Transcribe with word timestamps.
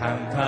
캄캄 0.00 0.39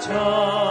찬란 0.00 0.63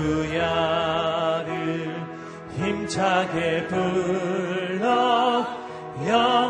할렐루야를 0.00 1.94
힘차게 2.56 3.66
불러 3.66 5.46
영 6.06 6.49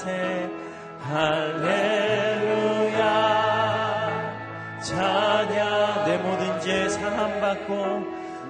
찬양하세. 0.00 0.50
할렐루야. 1.00 1.90
찬양 4.82 6.04
내 6.06 6.16
모든 6.18 6.60
죄 6.60 6.88
사함받고 6.88 8.04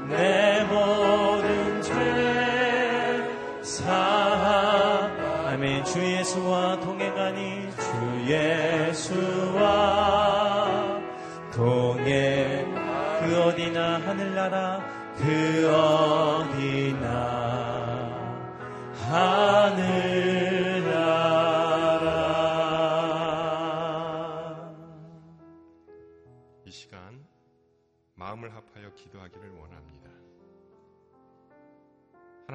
내 0.08 0.64
모든 0.64 1.82
죄 1.82 1.92
사함. 3.62 5.10
아멘. 5.48 5.84
주 5.84 6.00
예수와 6.00 6.78
동행하니 6.80 7.70
주 7.76 8.32
예수와 8.32 9.70
동행 11.52 12.74
그 13.20 13.42
어디나 13.42 14.00
하늘나라 14.06 14.80
그 15.18 15.68
어디나 15.68 17.40
하늘 19.08 20.59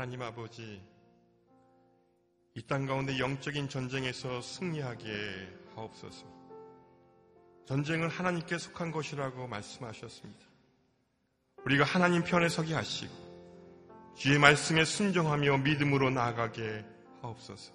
하나님 0.05 0.21
아버지, 0.21 0.79
이 2.53 2.61
땅 2.67 2.85
가운데 2.85 3.17
영적인 3.17 3.69
전쟁에서 3.69 4.39
승리하게 4.39 5.09
하옵소서. 5.73 6.27
전쟁은 7.65 8.09
하나님께 8.09 8.59
속한 8.59 8.91
것이라고 8.91 9.47
말씀하셨습니다. 9.47 10.45
우리가 11.65 11.85
하나님 11.85 12.23
편에 12.23 12.49
서게 12.49 12.75
하시고, 12.75 13.11
주의 14.15 14.37
말씀에 14.37 14.85
순종하며 14.85 15.57
믿음으로 15.57 16.11
나아가게 16.11 16.85
하옵소서. 17.23 17.73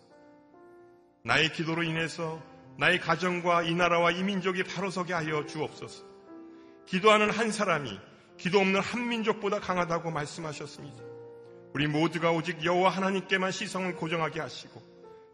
나의 1.25 1.53
기도로 1.53 1.83
인해서 1.83 2.41
나의 2.79 3.00
가정과 3.00 3.65
이 3.65 3.75
나라와 3.75 4.12
이 4.12 4.23
민족이 4.23 4.62
바로 4.62 4.88
서게 4.88 5.15
하여 5.15 5.47
주옵소서. 5.47 6.05
기도하는 6.87 7.31
한 7.31 7.50
사람이 7.50 7.99
기도 8.38 8.61
없는 8.61 8.81
한 8.81 9.09
민족보다 9.09 9.59
강하다고 9.59 10.12
말씀하셨습니다. 10.12 11.10
우리 11.72 11.87
모두가 11.87 12.32
오직 12.32 12.64
여호와 12.64 12.90
하나님께만 12.90 13.52
시성을 13.52 13.94
고정하게 13.96 14.40
하시고 14.40 14.82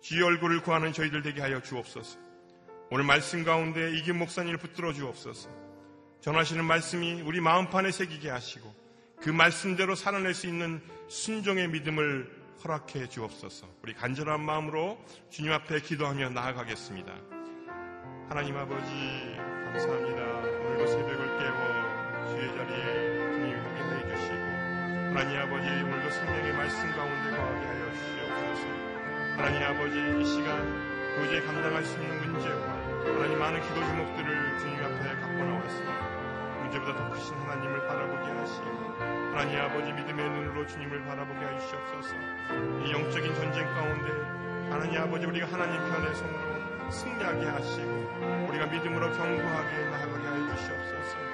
주의 0.01 0.23
얼굴을 0.23 0.61
구하는 0.61 0.93
저희들 0.93 1.23
되게 1.23 1.41
하여 1.41 1.61
주옵소서. 1.61 2.19
오늘 2.91 3.05
말씀 3.05 3.43
가운데 3.43 3.93
이김 3.97 4.19
목사님을 4.19 4.59
붙들어 4.59 4.93
주옵소서. 4.93 5.49
전하시는 6.21 6.65
말씀이 6.65 7.23
우리 7.23 7.41
마음판에 7.41 7.91
새기게 7.91 8.31
하시고 8.31 8.73
그 9.21 9.31
말씀대로 9.31 9.95
살아낼 9.95 10.35
수 10.35 10.47
있는 10.47 10.81
순종의 11.09 11.69
믿음을 11.69 12.31
허락해 12.63 13.09
주옵소서. 13.09 13.67
우리 13.83 13.95
간절한 13.95 14.41
마음으로 14.41 14.99
주님 15.31 15.53
앞에 15.53 15.81
기도하며 15.81 16.31
나아가겠습니다. 16.31 17.13
하나님 18.29 18.57
아버지 18.57 18.91
감사합니다. 19.65 20.23
오늘도 20.23 20.87
새벽을 20.87 21.39
깨워 21.39 22.29
주의 22.29 22.49
자리에 22.57 23.16
하나님 25.17 25.41
아버지 25.41 25.67
오늘도 25.67 26.11
생명의 26.11 26.53
말씀 26.53 26.93
가운데 26.93 27.31
거하게 27.31 27.67
하여 27.67 27.91
주시옵소서. 27.91 28.67
하나님 29.39 29.63
아버지 29.63 29.97
이 29.97 30.25
시간 30.27 31.17
도저히 31.17 31.41
감당할 31.41 31.83
수 31.85 31.99
있는 31.99 32.21
문제와 32.21 32.61
하나님 33.17 33.39
많은 33.39 33.63
기도 33.63 33.77
제목들을 33.77 34.59
주님 34.59 34.85
앞에 34.85 35.17
갖고 35.19 35.43
나왔습니다. 35.43 36.61
문제보다 36.61 36.97
더 36.99 37.11
크신 37.15 37.35
하나님을 37.35 37.87
바라보게 37.87 38.31
하시고 38.31 38.67
하나님 39.33 39.59
아버지 39.59 39.91
믿음의 39.95 40.31
눈으로 40.33 40.67
주님을 40.67 41.03
바라보게 41.07 41.47
하시옵소서 41.47 42.15
이 42.85 42.93
영적인 42.93 43.35
전쟁 43.37 43.65
가운데 43.73 44.13
하나님 44.71 45.01
아버지 45.01 45.25
우리가 45.25 45.47
하나님 45.51 45.79
편의 45.93 46.15
손으로 46.15 46.91
승리하게 46.91 47.47
하시고 47.47 48.47
우리가 48.51 48.67
믿음으로 48.67 49.11
견고하게 49.13 49.85
나아가게 49.89 50.27
하여 50.27 50.57
주시옵소서 50.57 51.26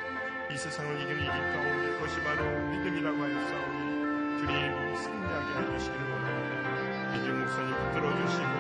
이 0.52 0.56
세상을 0.58 1.00
이기는 1.00 1.16
이길 1.16 1.32
가운데 1.32 1.92
그것이 1.92 2.20
바로 2.22 2.44
믿음이라고 2.68 3.22
하였사오니 3.22 4.38
주님 4.38 4.96
승리하게 4.96 5.52
하여 5.54 5.78
주시기를 5.78 6.10
원합니다 6.10 7.16
이길 7.16 7.32
목사님 7.32 7.74
붙들어 7.74 8.04
주시고 8.26 8.52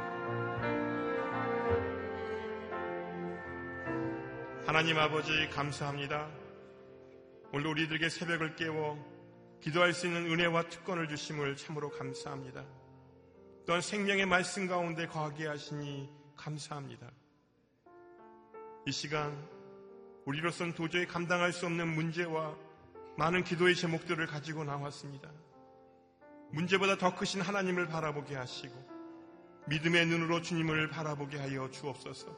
하나님 4.66 4.98
아버지 4.98 5.48
감사합니다. 5.50 6.28
오늘 7.52 7.68
우리들에게 7.68 8.08
새벽을 8.08 8.56
깨워 8.56 8.98
기도할 9.60 9.92
수 9.92 10.08
있는 10.08 10.28
은혜와 10.32 10.64
특권을 10.64 11.06
주심을 11.08 11.54
참으로 11.54 11.90
감사합니다. 11.90 12.64
또한 13.66 13.80
생명의 13.80 14.26
말씀 14.26 14.66
가운데 14.66 15.06
거하게 15.06 15.46
하시니 15.46 16.21
감사합니다. 16.42 17.08
이 18.86 18.90
시간 18.90 19.32
우리로서는 20.24 20.74
도저히 20.74 21.06
감당할 21.06 21.52
수 21.52 21.66
없는 21.66 21.86
문제와 21.94 22.56
많은 23.16 23.44
기도의 23.44 23.76
제목들을 23.76 24.26
가지고 24.26 24.64
나왔습니다. 24.64 25.30
문제보다 26.50 26.98
더 26.98 27.14
크신 27.14 27.40
하나님을 27.40 27.86
바라보게 27.86 28.34
하시고 28.34 28.74
믿음의 29.68 30.06
눈으로 30.06 30.42
주님을 30.42 30.90
바라보게 30.90 31.38
하여 31.38 31.70
주옵소서. 31.70 32.36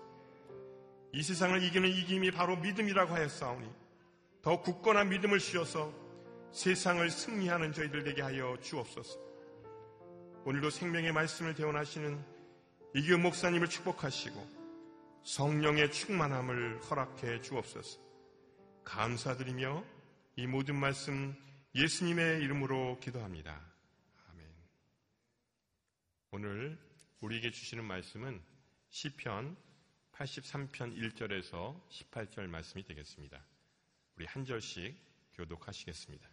이 1.12 1.22
세상을 1.22 1.62
이기는 1.62 1.88
이김이 1.88 2.30
바로 2.32 2.56
믿음이라고 2.56 3.10
하였사오니 3.10 3.70
더 4.42 4.60
굳건한 4.60 5.08
믿음을 5.08 5.38
주셔서 5.38 5.92
세상을 6.52 7.08
승리하는 7.10 7.72
저희들 7.72 8.04
되게 8.04 8.20
하여 8.20 8.58
주옵소서. 8.60 9.18
오늘도 10.44 10.68
생명의 10.68 11.12
말씀을 11.12 11.54
대원하시는 11.54 12.33
이기훈 12.96 13.22
목사님을 13.22 13.68
축복하시고 13.68 14.64
성령의 15.24 15.90
충만함을 15.90 16.80
허락해 16.82 17.40
주옵소서. 17.40 18.00
감사드리며 18.84 19.84
이 20.36 20.46
모든 20.46 20.78
말씀 20.78 21.34
예수님의 21.74 22.40
이름으로 22.42 23.00
기도합니다. 23.00 23.60
아멘. 24.28 24.46
오늘 26.30 26.78
우리에게 27.20 27.50
주시는 27.50 27.84
말씀은 27.84 28.40
시편 28.90 29.56
83편 30.12 30.96
1절에서 30.96 31.88
18절 31.88 32.46
말씀이 32.46 32.84
되겠습니다. 32.84 33.44
우리 34.14 34.26
한 34.26 34.44
절씩 34.44 34.94
교독하시겠습니다. 35.34 36.28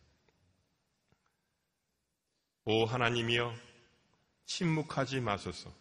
오 2.65 2.85
하나님이여 2.85 3.51
침묵하지 4.45 5.21
마소서. 5.21 5.73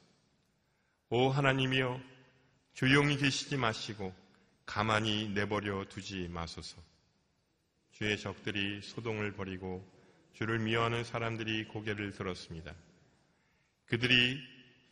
오 1.12 1.28
하나님이여 1.28 2.00
조용히 2.72 3.16
계시지 3.16 3.56
마시고 3.56 4.14
가만히 4.64 5.28
내버려 5.30 5.84
두지 5.88 6.28
마소서. 6.28 6.80
주의 7.90 8.16
적들이 8.16 8.80
소동을 8.80 9.32
벌이고 9.32 9.84
주를 10.34 10.60
미워하는 10.60 11.02
사람들이 11.02 11.64
고개를 11.64 12.12
들었습니다. 12.12 12.72
그들이 13.86 14.40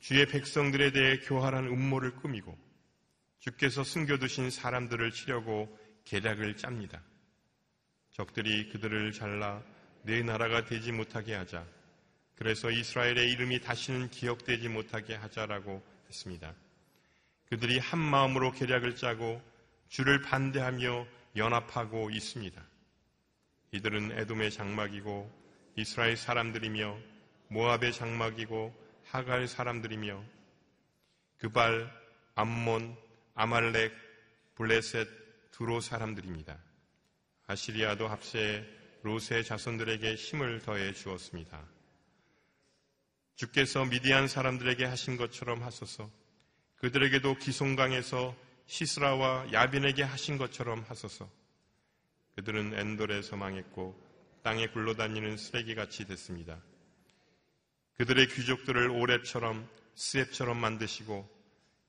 주의 0.00 0.26
백성들에 0.26 0.90
대해 0.90 1.20
교활한 1.20 1.68
음모를 1.68 2.16
꾸미고 2.16 2.58
주께서 3.38 3.84
숨겨두신 3.84 4.50
사람들을 4.50 5.12
치려고 5.12 5.78
계략을 6.04 6.56
짭니다. 6.56 7.00
적들이 8.10 8.70
그들을 8.70 9.12
잘라 9.12 9.62
내 10.02 10.24
나라가 10.24 10.64
되지 10.64 10.90
못하게 10.90 11.34
하자. 11.34 11.64
그래서 12.34 12.72
이스라엘의 12.72 13.30
이름이 13.30 13.60
다시는 13.60 14.10
기억되지 14.10 14.68
못하게 14.68 15.14
하자라고 15.14 15.96
했습니다. 16.08 16.54
그들이 17.50 17.78
한 17.78 17.98
마음으로 17.98 18.52
계략을 18.52 18.96
짜고 18.96 19.42
주를 19.88 20.20
반대하며 20.22 21.06
연합하고 21.36 22.10
있습니다. 22.10 22.62
이들은 23.72 24.18
에돔의 24.18 24.50
장막이고 24.50 25.30
이스라엘 25.76 26.16
사람들이며 26.16 26.98
모압의 27.48 27.92
장막이고 27.92 28.74
하갈 29.04 29.46
사람들이며 29.46 30.22
그발, 31.38 31.90
암몬, 32.34 32.96
아말렉, 33.34 33.92
블레셋, 34.56 35.08
두로 35.52 35.80
사람들입니다. 35.80 36.58
아시리아도 37.46 38.08
합세 38.08 38.64
로세 39.02 39.42
자손들에게 39.42 40.14
힘을 40.16 40.60
더해 40.60 40.92
주었습니다. 40.92 41.77
주께서 43.38 43.84
미디안 43.84 44.26
사람들에게 44.26 44.84
하신 44.84 45.16
것처럼 45.16 45.62
하소서 45.62 46.10
그들에게도 46.78 47.36
기송강에서 47.36 48.34
시스라와 48.66 49.52
야빈에게 49.52 50.02
하신 50.02 50.38
것처럼 50.38 50.84
하소서 50.88 51.30
그들은 52.34 52.74
엔돌에서 52.76 53.36
망했고 53.36 53.96
땅에 54.42 54.66
굴러다니는 54.66 55.36
쓰레기같이 55.36 56.06
됐습니다. 56.06 56.60
그들의 57.96 58.26
귀족들을 58.26 58.88
오랩처럼 58.88 59.68
스앱처럼 59.94 60.56
만드시고 60.56 61.28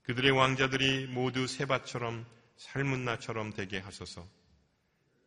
그들의 0.03 0.29
왕자들이 0.29 1.07
모두 1.07 1.47
세바처럼 1.47 2.27
삶은 2.57 3.05
나처럼 3.05 3.53
되게 3.53 3.79
하소서. 3.79 4.27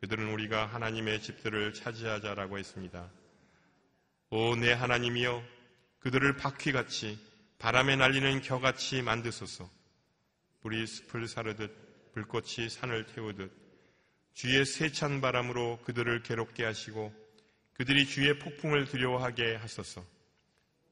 그들은 0.00 0.32
우리가 0.32 0.66
하나님의 0.66 1.20
집들을 1.20 1.74
차지하자라고 1.74 2.58
했습니다. 2.58 3.10
오, 4.30 4.56
내 4.56 4.72
하나님이여, 4.72 5.61
그들을 6.02 6.36
바퀴같이 6.36 7.18
바람에 7.58 7.94
날리는 7.94 8.42
겨같이 8.42 9.02
만드소서. 9.02 9.70
불이 10.62 10.86
숲을 10.86 11.28
사르듯 11.28 12.12
불꽃이 12.12 12.68
산을 12.68 13.06
태우듯 13.06 13.52
주의 14.34 14.64
세찬 14.64 15.20
바람으로 15.20 15.78
그들을 15.84 16.22
괴롭게 16.24 16.64
하시고 16.64 17.14
그들이 17.74 18.06
주의 18.06 18.36
폭풍을 18.38 18.86
두려워하게 18.86 19.56
하소서. 19.56 20.04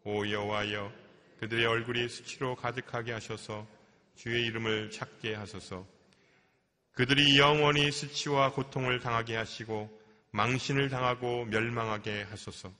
오 0.04 0.28
여호와여, 0.28 0.92
그들의 1.40 1.66
얼굴이 1.66 2.08
수치로 2.08 2.54
가득하게 2.54 3.12
하셔서 3.12 3.66
주의 4.14 4.46
이름을 4.46 4.90
찾게 4.90 5.34
하소서. 5.34 5.86
그들이 6.92 7.38
영원히 7.38 7.90
수치와 7.90 8.52
고통을 8.52 9.00
당하게 9.00 9.36
하시고 9.36 9.90
망신을 10.30 10.88
당하고 10.88 11.46
멸망하게 11.46 12.22
하소서. 12.22 12.72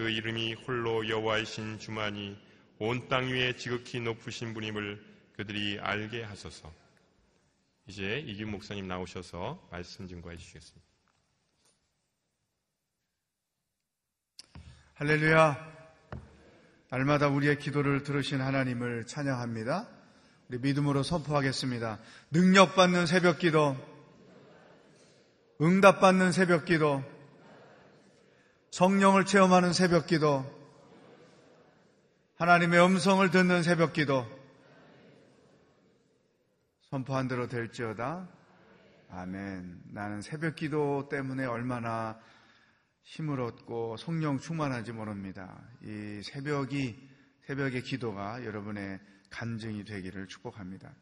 그 0.00 0.08
이름이 0.08 0.54
홀로 0.54 1.06
여호와이신 1.06 1.78
주만이 1.78 2.34
온 2.78 3.06
땅 3.10 3.28
위에 3.28 3.56
지극히 3.56 4.00
높으신 4.00 4.54
분임을 4.54 4.98
그들이 5.36 5.78
알게 5.78 6.22
하소서. 6.22 6.72
이제 7.86 8.18
이김 8.26 8.50
목사님 8.50 8.88
나오셔서 8.88 9.68
말씀 9.70 10.08
증거해 10.08 10.38
주시겠습니다. 10.38 10.86
할렐루야. 14.94 15.68
날마다 16.88 17.28
우리의 17.28 17.58
기도를 17.58 18.02
들으신 18.02 18.40
하나님을 18.40 19.06
찬양합니다. 19.06 19.86
우리 20.48 20.58
믿음으로 20.60 21.02
선포하겠습니다. 21.02 21.98
능력받는 22.30 23.04
새벽 23.04 23.38
기도, 23.38 23.76
응답받는 25.60 26.32
새벽 26.32 26.64
기도, 26.64 27.04
성령을 28.70 29.24
체험하는 29.24 29.72
새벽 29.72 30.06
기도, 30.06 30.44
하나님의 32.36 32.84
음성을 32.84 33.28
듣는 33.30 33.64
새벽 33.64 33.92
기도, 33.92 34.24
선포한 36.90 37.26
대로 37.26 37.48
될지어다. 37.48 38.28
아멘. 39.10 39.80
나는 39.92 40.22
새벽 40.22 40.54
기도 40.54 41.08
때문에 41.08 41.46
얼마나 41.46 42.20
힘을 43.02 43.40
얻고 43.40 43.96
성령 43.96 44.38
충만한지 44.38 44.92
모릅니다. 44.92 45.60
이 45.82 46.20
새벽이 46.22 47.10
새벽의 47.46 47.82
기도가 47.82 48.44
여러분의 48.44 49.00
간증이 49.30 49.84
되기를 49.84 50.28
축복합니다. 50.28 50.94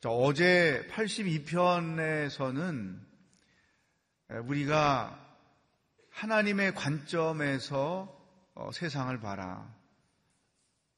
자, 0.00 0.08
어제 0.08 0.88
82편에서는 0.90 2.98
우리가 4.44 5.23
하나님의 6.14 6.74
관점에서 6.74 8.08
어, 8.54 8.70
세상을 8.72 9.18
봐라. 9.18 9.74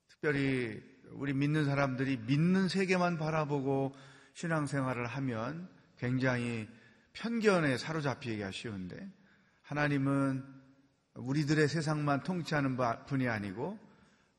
특별히 0.09 0.83
우리 1.13 1.33
믿는 1.33 1.65
사람들이 1.65 2.19
믿는 2.19 2.69
세계만 2.69 3.17
바라보고 3.17 3.95
신앙생활을 4.35 5.07
하면 5.07 5.69
굉장히 5.99 6.69
편견에 7.15 7.79
사로잡히기가 7.79 8.51
쉬운데 8.51 9.11
하나님은 9.63 10.45
우리들의 11.15 11.67
세상만 11.67 12.23
통치하는 12.23 12.77
분이 13.07 13.27
아니고 13.27 13.79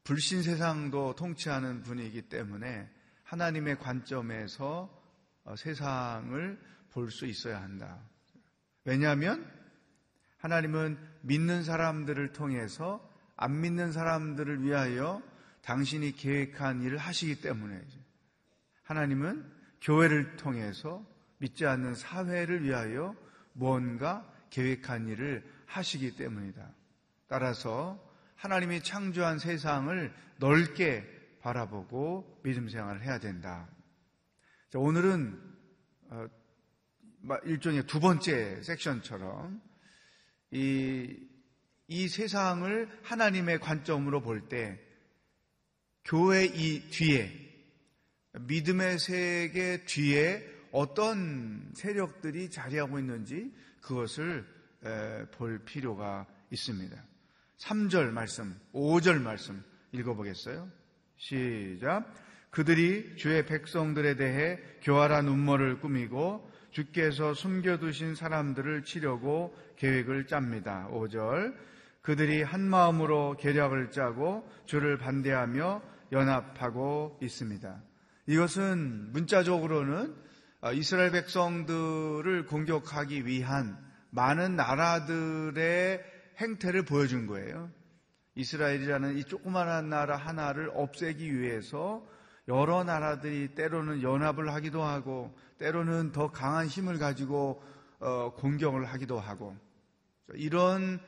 불신 0.04 0.44
세상도 0.44 1.16
통치하는 1.16 1.82
분이기 1.82 2.30
때문에 2.30 2.88
하나님의 3.24 3.80
관점에서 3.80 4.96
어, 5.44 5.56
세상을 5.56 6.78
볼 6.92 7.10
수 7.10 7.26
있어야 7.26 7.62
한다. 7.62 8.00
왜냐하면 8.84 9.57
하나님은 10.38 10.98
믿는 11.22 11.64
사람들을 11.64 12.34
통해서 12.34 13.08
안 13.36 13.62
믿는 13.62 13.92
사람들을 13.92 14.64
위하여 14.64 15.22
당신이 15.62 16.14
계획한 16.14 16.82
일을 16.82 16.98
하시기 16.98 17.42
때문에 17.42 17.82
하나님은 18.84 19.46
교회를 19.82 20.38
통해서 20.38 21.06
믿지 21.40 21.66
않는 21.66 21.94
사회를 21.94 22.64
위하여 22.64 23.16
무언가 23.54 24.26
계획한 24.50 25.08
일을 25.08 25.44
하시기 25.66 26.16
때문이다. 26.16 26.68
따라서 27.28 28.02
하나님이 28.36 28.82
창조한 28.82 29.40
세상을 29.40 30.14
넓게 30.38 31.06
바라보고 31.42 32.40
믿음 32.44 32.70
생활을 32.70 33.04
해야 33.04 33.20
된다. 33.20 33.68
자, 34.70 34.80
오늘은 34.80 35.40
어, 36.10 36.28
일종의 37.44 37.86
두 37.88 38.00
번째 38.00 38.62
섹션처럼 38.62 39.62
이, 40.52 41.16
이 41.88 42.08
세상을 42.08 42.90
하나님의 43.04 43.60
관점으로 43.60 44.22
볼 44.22 44.48
때 44.50 44.80
교회 46.04 46.46
이 46.46 46.90
뒤에 46.90 47.32
믿음의 48.40 49.00
세계 49.00 49.84
뒤에 49.84 50.42
어떤 50.72 51.72
세력들이 51.76 52.50
자리하고 52.50 53.00
있는지 53.00 53.52
그것을 53.82 54.46
볼 55.32 55.60
필요가 55.66 56.26
있습니다. 56.52 56.96
3절 57.58 58.12
말씀, 58.12 58.58
5절 58.74 59.22
말씀 59.22 59.64
읽어보겠어요? 59.92 60.70
시작. 61.18 62.14
그들이 62.52 63.18
주의 63.18 63.46
백성들에 63.46 64.16
대해 64.16 64.60
교활한 64.84 65.28
음모를 65.28 65.80
꾸미고 65.80 66.50
주께서 66.78 67.34
숨겨두신 67.34 68.14
사람들을 68.14 68.84
치려고 68.84 69.56
계획을 69.78 70.28
짭니다. 70.28 70.88
5절. 70.92 71.56
그들이 72.04 72.44
한 72.44 72.62
마음으로 72.62 73.36
계략을 73.40 73.90
짜고 73.90 74.48
주를 74.68 75.00
반대하며 75.00 75.82
연합하고 76.12 77.18
있습니다. 77.24 77.82
이것은 78.28 79.12
문자적으로는 79.12 80.14
이스라엘 80.76 81.10
백성들을 81.14 82.46
공격하기 82.46 83.26
위한 83.26 83.76
많은 84.12 84.56
나라들의 84.56 86.04
행태를 86.38 86.86
보여준 86.86 87.26
거예요. 87.26 87.72
이스라엘이라는 88.36 89.18
이 89.18 89.24
조그마한 89.24 89.90
나라 89.90 90.16
하나를 90.16 90.70
없애기 90.76 91.40
위해서 91.40 92.08
여러 92.48 92.84
나라들이 92.84 93.56
때로는 93.56 94.02
연합을 94.02 94.54
하기도 94.54 94.84
하고 94.84 95.36
때로는 95.58 96.12
더 96.12 96.32
강한 96.32 96.68
힘을 96.68 96.98
가지고 96.98 97.62
어, 98.00 98.34
공격을 98.36 98.86
하기도 98.86 99.20
하고 99.20 99.58
이런 100.34 101.00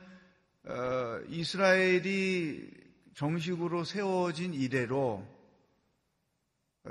어, 0.64 1.20
이스라엘이 1.28 2.70
정식으로 3.14 3.84
세워진 3.84 4.54
이래로 4.54 5.26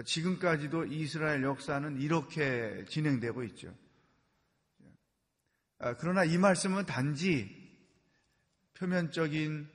지금까지도 0.05 0.85
이스라엘 0.85 1.43
역사는 1.43 1.99
이렇게 1.99 2.85
진행되고 2.87 3.43
있죠. 3.45 3.73
아, 5.79 5.95
그러나 5.97 6.23
이 6.23 6.37
말씀은 6.37 6.85
단지 6.85 7.55
표면적인 8.75 9.67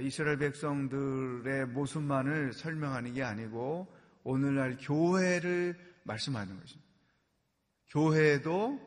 이스라엘 0.00 0.38
백성들의 0.38 1.66
모습만을 1.66 2.52
설명하는 2.54 3.12
게 3.12 3.22
아니고 3.22 3.86
오늘날 4.22 4.78
교회를 4.80 5.78
말씀하는 6.04 6.58
것입니다. 6.58 6.90
교회도 7.88 8.80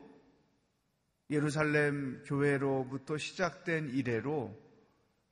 예루살렘 1.30 2.22
교회로부터 2.24 3.16
시작된 3.16 3.90
이래로 3.90 4.58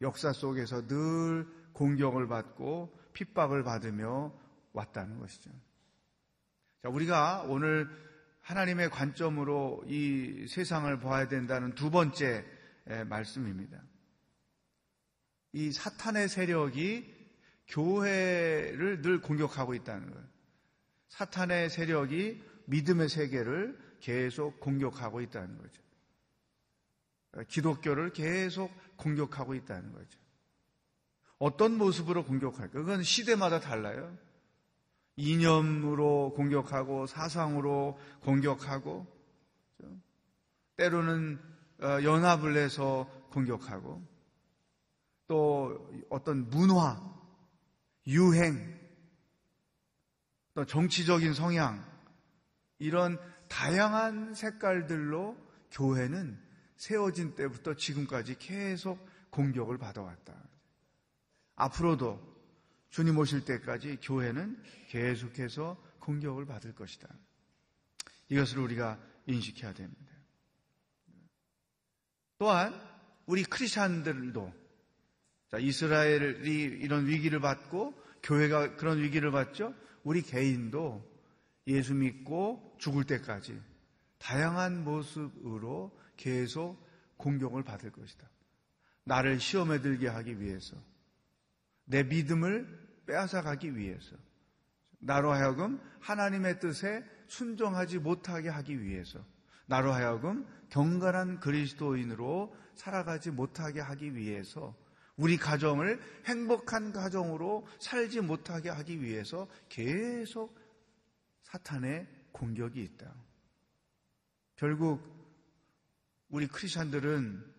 역사 0.02 0.32
속에서 0.32 0.86
늘 0.86 1.46
공격을 1.72 2.28
받고 2.28 2.96
핍박을 3.12 3.64
받으며 3.64 4.32
왔다는 4.72 5.18
것이죠. 5.18 5.50
자, 6.82 6.88
우리가 6.90 7.44
오늘 7.48 7.88
하나님의 8.42 8.90
관점으로 8.90 9.82
이 9.88 10.46
세상을 10.48 11.00
봐야 11.00 11.26
된다는 11.26 11.74
두 11.74 11.90
번째 11.90 12.44
말씀입니다. 13.08 13.82
이 15.56 15.72
사탄의 15.72 16.28
세력이 16.28 17.14
교회를 17.68 19.00
늘 19.00 19.22
공격하고 19.22 19.72
있다는 19.72 20.10
거예요. 20.10 20.26
사탄의 21.08 21.70
세력이 21.70 22.42
믿음의 22.66 23.08
세계를 23.08 23.78
계속 24.00 24.60
공격하고 24.60 25.22
있다는 25.22 25.56
거죠. 25.56 25.82
기독교를 27.48 28.12
계속 28.12 28.70
공격하고 28.98 29.54
있다는 29.54 29.94
거죠. 29.94 30.20
어떤 31.38 31.78
모습으로 31.78 32.26
공격할까? 32.26 32.72
그건 32.78 33.02
시대마다 33.02 33.58
달라요. 33.58 34.14
이념으로 35.16 36.34
공격하고 36.36 37.06
사상으로 37.06 37.98
공격하고 38.20 39.06
때로는 40.76 41.40
어, 41.80 42.02
연합을 42.02 42.58
해서 42.58 43.08
공격하고 43.30 44.15
또 45.26 45.90
어떤 46.08 46.48
문화, 46.50 47.00
유행, 48.06 48.78
또 50.54 50.64
정치적인 50.64 51.34
성향 51.34 51.84
이런 52.78 53.18
다양한 53.48 54.34
색깔들로 54.34 55.36
교회는 55.70 56.40
세워진 56.76 57.34
때부터 57.34 57.74
지금까지 57.74 58.38
계속 58.38 58.98
공격을 59.30 59.78
받아왔다. 59.78 60.34
앞으로도 61.56 62.36
주님 62.90 63.18
오실 63.18 63.44
때까지 63.44 63.98
교회는 64.02 64.62
계속해서 64.88 65.76
공격을 65.98 66.46
받을 66.46 66.74
것이다. 66.74 67.08
이것을 68.28 68.58
우리가 68.58 68.98
인식해야 69.26 69.74
됩니다. 69.74 70.14
또한 72.38 72.74
우리 73.26 73.42
크리스천들도 73.44 74.65
이스라엘이 75.60 76.54
이런 76.80 77.06
위기를 77.06 77.40
받고 77.40 77.94
교회가 78.22 78.76
그런 78.76 79.00
위기를 79.00 79.30
받죠. 79.30 79.74
우리 80.02 80.22
개인도 80.22 81.04
예수 81.66 81.94
믿고 81.94 82.76
죽을 82.78 83.04
때까지 83.04 83.60
다양한 84.18 84.84
모습으로 84.84 85.96
계속 86.16 86.84
공격을 87.16 87.62
받을 87.62 87.90
것이다. 87.90 88.28
나를 89.04 89.38
시험에 89.38 89.80
들게 89.80 90.08
하기 90.08 90.40
위해서 90.40 90.76
내 91.84 92.02
믿음을 92.02 92.66
빼앗아가기 93.06 93.76
위해서 93.76 94.16
나로 94.98 95.32
하여금 95.32 95.80
하나님의 96.00 96.58
뜻에 96.58 97.04
순종하지 97.28 97.98
못하게 97.98 98.48
하기 98.48 98.82
위해서 98.82 99.24
나로 99.66 99.92
하여금 99.92 100.46
경건한 100.70 101.40
그리스도인으로 101.40 102.54
살아가지 102.74 103.30
못하게 103.30 103.80
하기 103.80 104.16
위해서 104.16 104.74
우리 105.16 105.38
가정을 105.38 106.00
행복한 106.26 106.92
가정으로 106.92 107.66
살지 107.80 108.20
못하게 108.20 108.68
하기 108.68 109.02
위해서 109.02 109.48
계속 109.68 110.58
사탄의 111.42 112.06
공격이 112.32 112.82
있다. 112.82 113.14
결국 114.56 115.00
우리 116.28 116.46
크리스천들은 116.46 117.54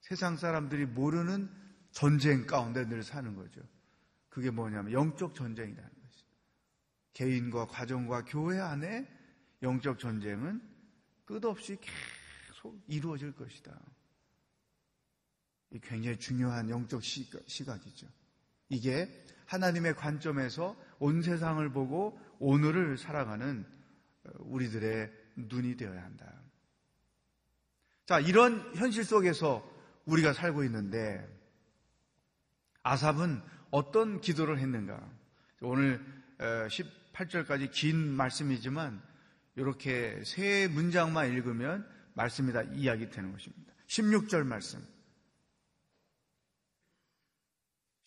세상 0.00 0.36
사람들이 0.36 0.86
모르는 0.86 1.50
전쟁 1.90 2.46
가운데 2.46 2.86
늘 2.86 3.02
사는 3.02 3.34
거죠. 3.34 3.60
그게 4.28 4.50
뭐냐면 4.50 4.92
영적 4.92 5.34
전쟁이라는 5.34 5.90
것이. 5.90 6.24
개인과 7.14 7.66
가정과 7.66 8.24
교회 8.26 8.60
안에 8.60 9.08
영적 9.62 9.98
전쟁은 9.98 10.62
끝없이 11.24 11.76
계속 11.80 12.80
이루어질 12.86 13.32
것이다. 13.32 13.76
이 15.70 15.78
굉장히 15.80 16.18
중요한 16.18 16.70
영적 16.70 17.02
시각, 17.02 17.86
이죠 17.86 18.06
이게 18.68 19.24
하나님의 19.46 19.96
관점에서 19.96 20.76
온 20.98 21.22
세상을 21.22 21.66
보고 21.72 22.18
오늘을 22.38 22.98
살아가는 22.98 23.66
우리들의 24.38 25.10
눈이 25.36 25.76
되어야 25.76 26.02
한다. 26.02 26.32
자, 28.06 28.20
이런 28.20 28.74
현실 28.74 29.04
속에서 29.04 29.68
우리가 30.06 30.32
살고 30.32 30.64
있는데 30.64 31.26
아삽은 32.82 33.42
어떤 33.70 34.20
기도를 34.20 34.58
했는가? 34.58 34.98
오늘 35.60 36.04
18절까지 36.38 37.70
긴 37.70 37.96
말씀이지만 38.12 39.02
이렇게 39.56 40.22
세 40.24 40.68
문장만 40.68 41.32
읽으면 41.32 41.86
말씀이 42.14 42.52
다 42.52 42.62
이야기 42.62 43.10
되는 43.10 43.32
것입니다. 43.32 43.72
16절 43.88 44.44
말씀. 44.44 44.82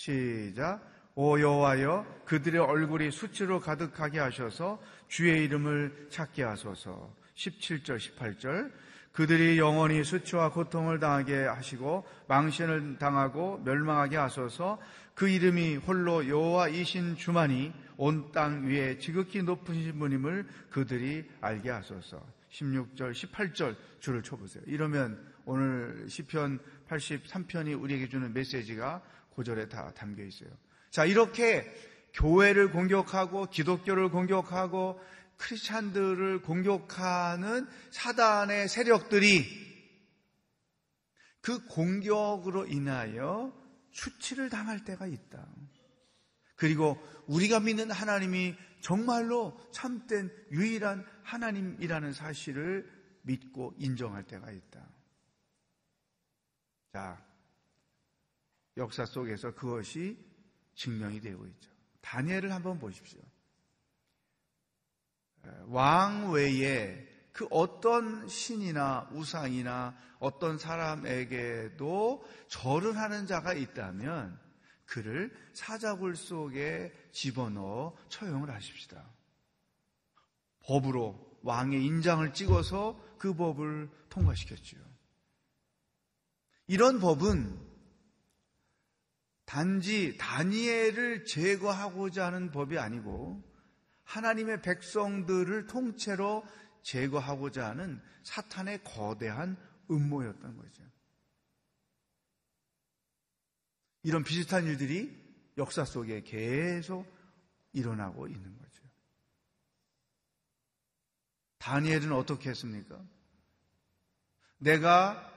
시작. 0.01 0.81
오 1.13 1.39
여호와여 1.39 2.23
그들의 2.25 2.59
얼굴이 2.59 3.11
수치로 3.11 3.59
가득하게 3.59 4.17
하셔서 4.17 4.81
주의 5.07 5.43
이름을 5.43 6.07
찾게 6.09 6.41
하소서. 6.41 7.13
17절 7.35 7.97
18절 7.97 8.71
그들이 9.11 9.59
영원히 9.59 10.03
수치와 10.03 10.51
고통을 10.53 10.99
당하게 10.99 11.43
하시고 11.43 12.03
망신을 12.27 12.97
당하고 12.97 13.61
멸망하게 13.63 14.17
하소서 14.17 14.79
그 15.13 15.29
이름이 15.29 15.75
홀로 15.75 16.27
여호와이신 16.27 17.17
주만이 17.17 17.71
온 17.97 18.31
땅 18.31 18.65
위에 18.65 18.97
지극히 18.97 19.43
높으신 19.43 19.99
분임을 19.99 20.47
그들이 20.71 21.29
알게 21.41 21.69
하소서. 21.69 22.25
16절, 22.49 23.11
18절 23.11 23.75
줄을 23.99 24.23
쳐보세요. 24.23 24.63
이러면 24.65 25.23
오늘 25.45 26.05
시편 26.09 26.59
83편이 26.89 27.79
우리에게 27.79 28.09
주는 28.09 28.33
메시지가 28.33 29.01
고절에 29.41 29.69
다 29.69 29.91
담겨 29.95 30.23
있어요. 30.23 30.49
자, 30.91 31.05
이렇게 31.05 31.65
교회를 32.13 32.71
공격하고 32.71 33.47
기독교를 33.47 34.09
공격하고 34.09 34.99
크리스찬들을 35.37 36.43
공격하는 36.43 37.67
사단의 37.89 38.69
세력들이 38.69 39.71
그 41.41 41.65
공격으로 41.65 42.67
인하여 42.67 43.51
수치를 43.91 44.51
당할 44.51 44.85
때가 44.85 45.07
있다. 45.07 45.47
그리고 46.55 47.01
우리가 47.25 47.59
믿는 47.59 47.89
하나님이 47.89 48.55
정말로 48.81 49.57
참된 49.71 50.29
유일한 50.51 51.03
하나님이라는 51.23 52.13
사실을 52.13 52.87
믿고 53.23 53.73
인정할 53.79 54.23
때가 54.23 54.51
있다. 54.51 54.87
자, 56.93 57.30
역사 58.77 59.05
속에서 59.05 59.53
그것이 59.53 60.17
증명이 60.75 61.21
되고 61.21 61.45
있죠. 61.45 61.71
다니엘을 62.01 62.51
한번 62.51 62.79
보십시오. 62.79 63.21
왕 65.67 66.31
외에 66.31 67.07
그 67.31 67.47
어떤 67.49 68.27
신이나 68.27 69.09
우상이나 69.11 69.97
어떤 70.19 70.57
사람에게도 70.57 72.25
절을 72.47 72.97
하는 72.97 73.25
자가 73.25 73.53
있다면 73.53 74.39
그를 74.85 75.33
사자굴 75.53 76.15
속에 76.15 76.93
집어넣어 77.11 77.95
처형을 78.09 78.49
하십시다. 78.51 79.09
법으로 80.59 81.39
왕의 81.43 81.83
인장을 81.85 82.33
찍어서 82.33 83.01
그 83.17 83.33
법을 83.33 83.89
통과시켰지요. 84.09 84.79
이런 86.67 86.99
법은 86.99 87.70
단지 89.45 90.17
다니엘을 90.17 91.25
제거하고자 91.25 92.27
하는 92.27 92.51
법이 92.51 92.77
아니고 92.77 93.43
하나님의 94.03 94.61
백성들을 94.61 95.67
통째로 95.67 96.45
제거하고자 96.83 97.69
하는 97.69 98.01
사탄의 98.23 98.83
거대한 98.83 99.57
음모였던 99.89 100.57
거죠. 100.57 100.83
이런 104.03 104.23
비슷한 104.23 104.65
일들이 104.65 105.15
역사 105.57 105.85
속에 105.85 106.23
계속 106.23 107.05
일어나고 107.73 108.27
있는 108.27 108.57
거죠. 108.57 108.83
다니엘은 111.59 112.11
어떻게 112.11 112.49
했습니까? 112.49 112.99
내가 114.57 115.27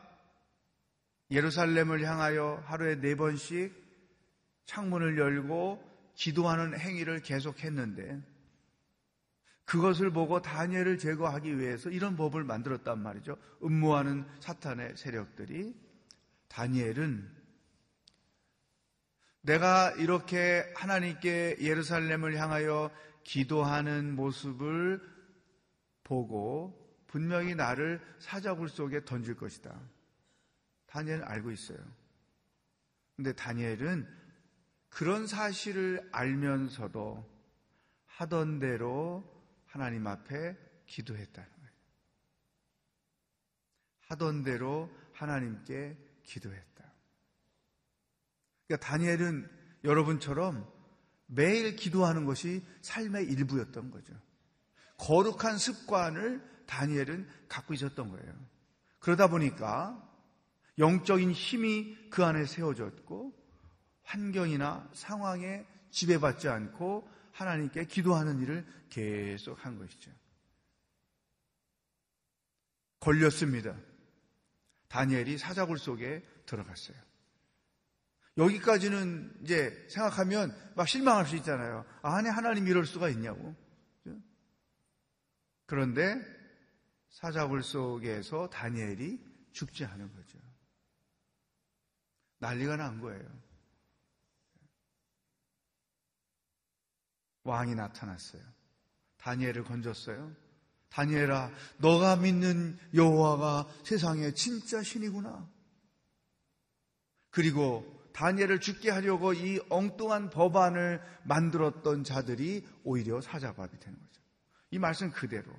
예루살렘을 1.31 2.03
향하여 2.03 2.63
하루에 2.67 3.01
네 3.01 3.15
번씩 3.15 3.84
창문을 4.67 5.19
열고 5.19 5.93
기도하는 6.15 6.79
행위를 6.79 7.21
계속했는데 7.21 8.23
그것을 9.65 10.11
보고 10.11 10.43
다니엘을 10.43 10.99
제거하기 10.99 11.59
위해서 11.59 11.91
이런 11.91 12.17
법을 12.17 12.45
만들었단 12.45 12.99
말이죠. 13.03 13.37
음모하는 13.63 14.27
사탄의 14.41 14.97
세력들이 14.97 15.75
다니엘은 16.49 17.45
내가 19.41 19.91
이렇게 19.93 20.73
하나님께 20.77 21.57
예루살렘을 21.61 22.37
향하여 22.37 22.91
기도하는 23.25 24.15
모습을 24.17 25.01
보고 26.03 26.83
분명히 27.07 27.55
나를 27.55 28.01
사자굴 28.19 28.69
속에 28.69 29.05
던질 29.05 29.37
것이다. 29.37 29.79
다니엘은 30.87 31.25
알고 31.25 31.51
있어요. 31.51 31.79
근데 33.17 33.33
다니엘은 33.33 34.24
그런 34.95 35.27
사실을 35.27 36.09
알면서도 36.13 37.29
하던 38.07 38.61
대로 38.61 39.25
하나님 39.67 40.07
앞에 40.07 40.57
기도했다는 40.87 41.51
거예요. 41.51 41.71
하던 44.07 44.45
대로 44.45 44.89
하나님께 45.13 45.99
기도했다. 46.23 46.93
그러니까 48.69 48.87
다니엘은 48.87 49.51
여러분처럼 49.83 50.73
매일 51.27 51.75
기도하는 51.75 52.25
것이 52.25 52.65
삶의 52.83 53.27
일부였던 53.27 53.91
거죠. 53.91 54.15
거룩한 54.99 55.59
습관을 55.59 56.41
다니엘은 56.67 57.29
갖고 57.49 57.75
있었던 57.75 58.11
거예요. 58.11 58.33
그러다 59.01 59.27
보니까 59.27 60.01
영적인 60.79 61.33
힘이 61.33 61.97
그 62.11 62.25
안에 62.25 62.47
세워졌고 62.47 63.44
환경이나 64.05 64.89
상황에 64.93 65.67
지배받지 65.91 66.49
않고 66.49 67.09
하나님께 67.33 67.87
기도하는 67.87 68.41
일을 68.41 68.67
계속 68.89 69.65
한 69.65 69.79
것이죠. 69.79 70.11
걸렸습니다. 73.01 73.77
다니엘이 74.89 75.39
사자굴 75.39 75.79
속에 75.79 76.23
들어갔어요. 76.47 76.97
여기까지는 78.37 79.41
이제 79.43 79.87
생각하면 79.89 80.57
막 80.75 80.89
실망할 80.89 81.27
수 81.27 81.37
있잖아요. 81.37 81.85
아, 82.03 82.17
아니, 82.17 82.29
하나님 82.29 82.67
이럴 82.67 82.87
수가 82.87 83.09
있냐고. 83.11 83.55
그런데 85.67 86.21
사자굴 87.11 87.63
속에서 87.63 88.49
다니엘이 88.51 89.21
죽지 89.53 89.85
않은 89.85 90.13
거죠. 90.13 90.39
난리가 92.39 92.77
난 92.77 93.01
거예요. 93.01 93.44
왕이 97.45 97.75
나타났어요. 97.75 98.43
다니엘을 99.19 99.65
건졌어요. 99.65 100.33
다니엘아, 100.91 101.51
너가 101.79 102.17
믿는 102.17 102.79
여호와가 102.95 103.69
세상에 103.85 104.33
진짜 104.33 104.83
신이구나. 104.83 105.49
그리고 107.31 107.85
다니엘을 108.13 108.61
죽게 108.61 108.91
하려고 108.91 109.33
이 109.33 109.61
엉뚱한 109.69 110.31
법안을 110.31 111.03
만들었던 111.25 112.05
자들이 112.05 112.67
오히려 112.85 113.21
사자밥이 113.21 113.81
되는 113.81 113.99
거죠. 113.99 114.23
이 114.71 114.79
말씀 114.79 115.11
그대로. 115.11 115.51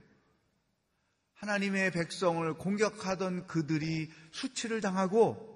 하나님의 1.34 1.91
백성을 1.91 2.54
공격하던 2.54 3.48
그들이 3.48 4.10
수치를 4.32 4.80
당하고 4.80 5.54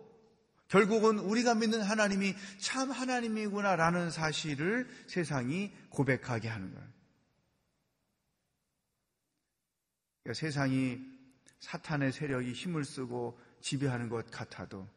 결국은 0.70 1.18
우리가 1.20 1.56
믿는 1.56 1.82
하나님이 1.82 2.36
참 2.60 2.92
하나님이구나라는 2.92 4.12
사실을 4.12 4.88
세상이 5.08 5.74
고백하게 5.90 6.48
하는 6.48 6.74
거예요. 6.74 6.88
그러니까 10.24 10.40
세상이 10.40 11.00
사탄의 11.60 12.12
세력이 12.12 12.54
힘을 12.54 12.86
쓰고 12.86 13.40
지배하는 13.62 14.10
것 14.10 14.30
같아도 14.30 14.88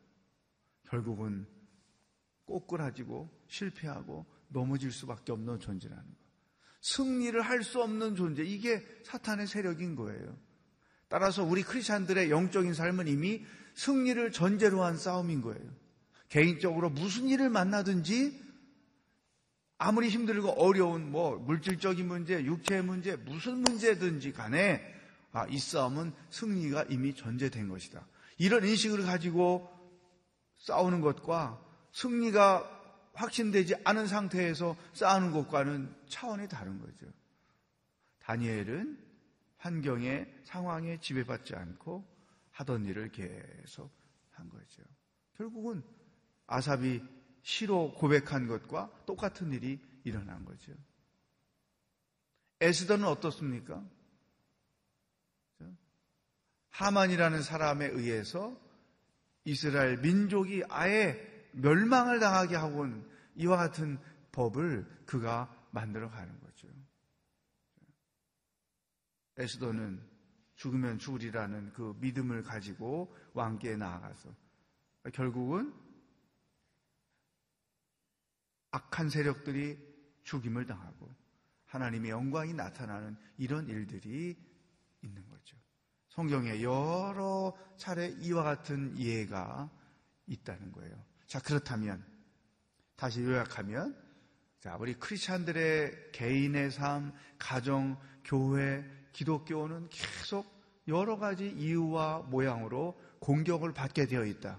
결국은 0.88 1.46
꼬꾸라지고 2.44 3.30
실패하고 3.48 4.26
넘어질 4.48 4.92
수밖에 4.92 5.32
없는 5.32 5.58
존재라는 5.58 6.04
거. 6.04 6.22
승리를 6.82 7.40
할 7.40 7.62
수 7.62 7.80
없는 7.80 8.16
존재. 8.16 8.42
이게 8.42 8.84
사탄의 9.04 9.46
세력인 9.46 9.96
거예요. 9.96 10.36
따라서 11.08 11.44
우리 11.44 11.62
크리스찬들의 11.62 12.30
영적인 12.30 12.74
삶은 12.74 13.08
이미 13.08 13.46
승리를 13.74 14.32
전제로 14.32 14.82
한 14.84 14.96
싸움인 14.96 15.40
거예요. 15.42 15.62
개인적으로 16.28 16.90
무슨 16.90 17.28
일을 17.28 17.50
만나든지 17.50 18.40
아무리 19.78 20.08
힘들고 20.08 20.50
어려운 20.50 21.10
뭐 21.10 21.36
물질적인 21.36 22.06
문제, 22.06 22.42
육체의 22.44 22.84
문제, 22.84 23.16
무슨 23.16 23.58
문제든지 23.58 24.32
간에 24.32 24.80
아, 25.32 25.46
이 25.48 25.58
싸움은 25.58 26.12
승리가 26.30 26.84
이미 26.90 27.14
전제된 27.14 27.68
것이다. 27.68 28.06
이런 28.38 28.64
인식을 28.64 29.04
가지고 29.04 29.68
싸우는 30.58 31.00
것과 31.00 31.60
승리가 31.92 32.80
확신되지 33.14 33.76
않은 33.84 34.06
상태에서 34.06 34.76
싸우는 34.92 35.32
것과는 35.32 35.94
차원이 36.08 36.48
다른 36.48 36.78
거죠. 36.78 37.06
다니엘은 38.20 38.98
환경에 39.58 40.26
상황에 40.44 40.98
지배받지 41.00 41.54
않고 41.54 42.11
하던 42.52 42.86
일을 42.86 43.10
계속 43.10 43.90
한 44.30 44.48
거죠. 44.48 44.82
결국은 45.34 45.82
아삽이 46.46 47.02
시로 47.42 47.92
고백한 47.94 48.46
것과 48.46 49.04
똑같은 49.06 49.52
일이 49.52 49.80
일어난 50.04 50.44
거죠. 50.44 50.72
에스더는 52.60 53.06
어떻습니까? 53.06 53.84
하만이라는 56.70 57.42
사람에 57.42 57.86
의해서 57.86 58.58
이스라엘 59.44 59.98
민족이 59.98 60.62
아예 60.68 61.48
멸망을 61.52 62.18
당하게 62.18 62.56
하고는 62.56 63.06
이와 63.36 63.56
같은 63.56 63.98
법을 64.30 65.04
그가 65.04 65.54
만들어 65.70 66.08
가는 66.10 66.38
거죠. 66.40 66.68
에스더는 69.36 70.11
죽으면 70.62 71.00
죽으리라는 71.00 71.72
그 71.72 71.96
믿음을 71.98 72.44
가지고 72.44 73.12
왕께에 73.34 73.76
나아가서 73.76 74.32
결국은 75.12 75.74
악한 78.70 79.10
세력들이 79.10 79.76
죽임을 80.22 80.66
당하고 80.66 81.10
하나님의 81.66 82.12
영광이 82.12 82.54
나타나는 82.54 83.16
이런 83.38 83.66
일들이 83.66 84.38
있는 85.02 85.28
거죠. 85.28 85.56
성경에 86.10 86.62
여러 86.62 87.56
차례 87.76 88.10
이와 88.20 88.44
같은 88.44 88.96
예가 88.96 89.68
있다는 90.28 90.70
거예요. 90.70 91.04
자, 91.26 91.40
그렇다면 91.40 92.06
다시 92.94 93.20
요약하면 93.24 94.00
자, 94.60 94.76
우리 94.76 94.94
크리스찬들의 94.94 96.12
개인의 96.12 96.70
삶, 96.70 97.12
가정, 97.36 97.98
교회, 98.22 98.88
기독교는 99.12 99.88
계속 99.88 100.51
여러 100.88 101.16
가지 101.18 101.48
이유와 101.48 102.20
모양으로 102.28 103.00
공격을 103.20 103.72
받게 103.72 104.06
되어 104.06 104.24
있다. 104.24 104.58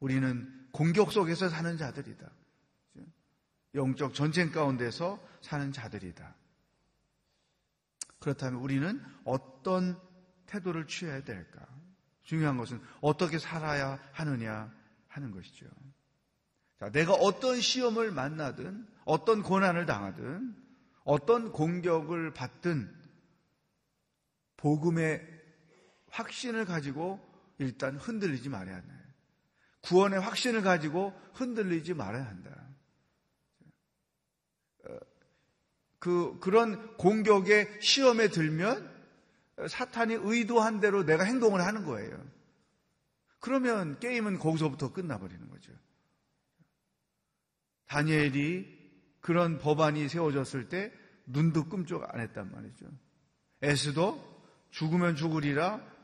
우리는 0.00 0.68
공격 0.72 1.12
속에서 1.12 1.48
사는 1.48 1.76
자들이다. 1.76 2.30
영적 3.74 4.14
전쟁 4.14 4.50
가운데서 4.50 5.20
사는 5.40 5.72
자들이다. 5.72 6.34
그렇다면 8.18 8.60
우리는 8.60 9.02
어떤 9.24 10.00
태도를 10.46 10.86
취해야 10.86 11.22
될까? 11.22 11.66
중요한 12.22 12.56
것은 12.56 12.80
어떻게 13.00 13.38
살아야 13.38 14.00
하느냐 14.12 14.72
하는 15.06 15.30
것이죠. 15.30 15.66
자, 16.80 16.90
내가 16.90 17.12
어떤 17.12 17.60
시험을 17.60 18.10
만나든, 18.10 18.86
어떤 19.04 19.42
고난을 19.42 19.86
당하든, 19.86 20.54
어떤 21.04 21.52
공격을 21.52 22.34
받든, 22.34 22.92
복음의 24.56 25.35
확신을 26.16 26.64
가지고 26.64 27.20
일단 27.58 27.96
흔들리지 27.96 28.48
말아야 28.48 28.76
한다. 28.76 28.94
구원의 29.82 30.20
확신을 30.20 30.62
가지고 30.62 31.12
흔들리지 31.34 31.94
말아야 31.94 32.26
한다. 32.26 32.50
어, 34.84 34.98
그, 35.98 36.38
그런 36.40 36.96
공격의 36.96 37.80
시험에 37.80 38.28
들면 38.28 38.94
사탄이 39.68 40.14
의도한 40.20 40.80
대로 40.80 41.04
내가 41.04 41.24
행동을 41.24 41.60
하는 41.60 41.84
거예요. 41.84 42.24
그러면 43.38 43.98
게임은 44.00 44.38
거기서부터 44.38 44.92
끝나버리는 44.92 45.48
거죠. 45.48 45.72
다니엘이 47.86 48.76
그런 49.20 49.58
법안이 49.58 50.08
세워졌을 50.08 50.68
때 50.68 50.92
눈도 51.26 51.68
끔찍 51.68 52.00
안 52.08 52.20
했단 52.20 52.50
말이죠. 52.50 52.86
에스도 53.62 54.36
죽으면 54.70 55.16
죽으리라 55.16 55.95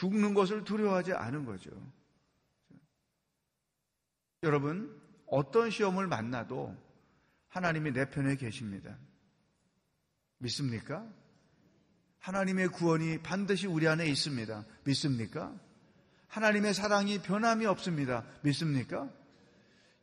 죽는 0.00 0.32
것을 0.32 0.64
두려워하지 0.64 1.12
않은 1.12 1.44
거죠. 1.44 1.70
여러분, 4.42 4.98
어떤 5.26 5.70
시험을 5.70 6.06
만나도 6.06 6.74
하나님이 7.48 7.92
내 7.92 8.08
편에 8.08 8.36
계십니다. 8.36 8.96
믿습니까? 10.38 11.06
하나님의 12.20 12.68
구원이 12.68 13.18
반드시 13.22 13.66
우리 13.66 13.86
안에 13.88 14.06
있습니다. 14.06 14.64
믿습니까? 14.84 15.54
하나님의 16.28 16.72
사랑이 16.72 17.20
변함이 17.20 17.66
없습니다. 17.66 18.24
믿습니까? 18.40 19.06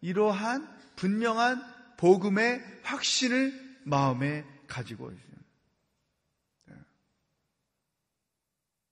이러한 0.01 0.77
분명한 0.95 1.95
복음의 1.97 2.81
확신을 2.83 3.81
마음에 3.83 4.45
가지고 4.67 5.09
있어요. 5.11 5.26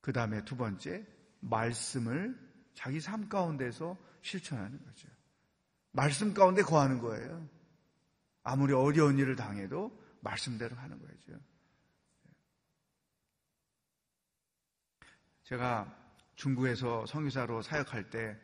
그 0.05 0.13
다음에 0.13 0.45
두 0.45 0.55
번째, 0.55 1.03
말씀을 1.39 2.39
자기 2.75 2.99
삶 2.99 3.27
가운데서 3.27 3.97
실천하는 4.21 4.79
거죠. 4.85 5.07
말씀 5.93 6.31
가운데 6.31 6.61
거하는 6.61 6.99
거예요. 6.99 7.49
아무리 8.43 8.71
어려운 8.73 9.17
일을 9.17 9.35
당해도 9.35 9.99
말씀대로 10.19 10.75
하는 10.75 10.99
거죠. 10.99 11.39
제가 15.41 15.91
중국에서 16.35 17.07
성유사로 17.07 17.63
사역할 17.63 18.11
때 18.11 18.39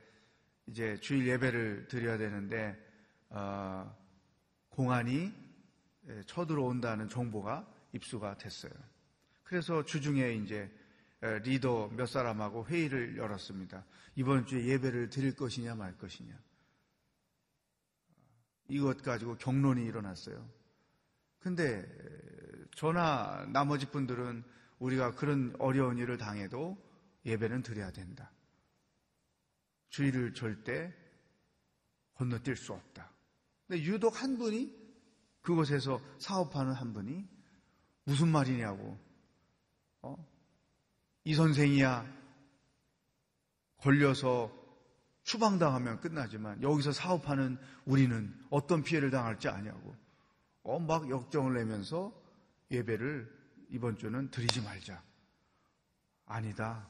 이제 0.65 0.97
주일 1.00 1.28
예배를 1.28 1.88
드려야 1.89 2.17
되는데 2.17 2.76
어, 3.30 3.95
공안이 4.69 5.32
예, 6.08 6.24
쳐들어온다는 6.24 7.08
정보가 7.08 7.71
입수가 7.93 8.39
됐어요. 8.39 8.74
그래서 9.43 9.86
주중에 9.86 10.34
이제 10.34 10.81
리더 11.43 11.88
몇 11.89 12.07
사람하고 12.07 12.65
회의를 12.65 13.17
열었습니다. 13.17 13.86
이번 14.15 14.45
주에 14.45 14.65
예배를 14.65 15.10
드릴 15.10 15.36
것이냐 15.36 15.75
말 15.75 15.97
것이냐. 15.97 16.38
이것 18.69 19.01
가지고 19.03 19.38
경론이 19.38 19.86
일어났어요. 19.86 20.49
근데 21.39 21.86
저나 22.75 23.45
나머지 23.51 23.86
분들은 23.88 24.43
우리가 24.79 25.13
그런 25.15 25.55
어려운 25.60 25.97
일을 25.97 26.17
당해도 26.17 26.77
예배는 27.25 27.62
드려야 27.62 27.91
된다. 27.91 28.31
주의를 29.89 30.34
절대 30.34 30.93
건너뛸 32.15 32.55
수 32.55 32.73
없다. 32.73 33.12
근데 33.67 33.84
유독 33.84 34.21
한 34.21 34.38
분이 34.38 34.81
그곳에서 35.41 36.01
사업하는 36.17 36.73
한 36.73 36.93
분이 36.93 37.27
무슨 38.05 38.29
말이냐고 38.29 38.97
어? 40.01 40.31
이 41.23 41.34
선생이야 41.36 42.05
걸려서 43.77 44.51
추방당하면 45.23 45.99
끝나지만 45.99 46.62
여기서 46.62 46.91
사업하는 46.91 47.57
우리는 47.86 48.34
어떤 48.49 48.84
피해를 48.84 49.12
당할지 49.12 49.47
아냐고 49.47 49.95
어, 50.63 50.79
막 50.79 51.10
역정을 51.10 51.53
내면서 51.53 52.13
예배를 52.69 53.41
이번 53.69 53.97
주는 53.97 54.29
드리지 54.29 54.62
말자. 54.62 55.01
아니다. 56.25 56.88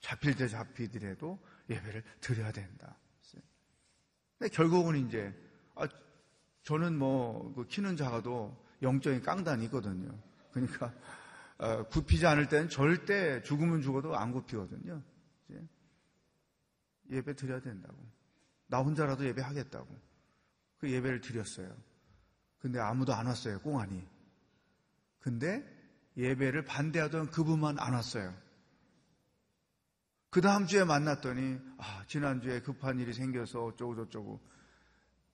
잡힐 0.00 0.34
때 0.34 0.48
잡히더라도 0.48 1.38
예배를 1.70 2.02
드려야 2.20 2.52
된다. 2.52 2.96
근데 4.38 4.52
결국은 4.52 5.06
이제 5.06 5.32
아, 5.76 5.86
저는 6.64 6.98
뭐 6.98 7.52
그 7.54 7.66
키는 7.66 7.96
작아도 7.96 8.56
영적인 8.82 9.22
깡단이 9.22 9.66
있거든요. 9.66 10.12
그러니까 10.52 10.86
어, 10.86 10.92
굽히지 11.90 12.26
않을 12.26 12.48
때는 12.48 12.68
절대 12.68 13.40
죽으면 13.42 13.82
죽어도 13.82 14.16
안 14.16 14.32
굽히거든요. 14.32 15.02
예배 17.10 17.34
드려야 17.34 17.60
된다고. 17.60 17.96
나 18.66 18.78
혼자라도 18.78 19.26
예배 19.26 19.42
하겠다고. 19.42 19.86
그 20.78 20.90
예배를 20.90 21.20
드렸어요. 21.20 21.76
근데 22.58 22.80
아무도 22.80 23.12
안 23.12 23.26
왔어요, 23.26 23.60
꽁안이. 23.60 24.02
근데 25.20 25.64
예배를 26.16 26.64
반대하던 26.64 27.30
그분만 27.30 27.78
안 27.78 27.94
왔어요. 27.94 28.34
그 30.30 30.40
다음 30.40 30.66
주에 30.66 30.84
만났더니, 30.84 31.60
아, 31.78 32.04
지난주에 32.06 32.60
급한 32.60 32.98
일이 32.98 33.12
생겨서 33.12 33.64
어쩌고저쩌고. 33.64 34.40